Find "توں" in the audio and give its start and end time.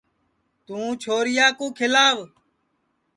0.65-0.89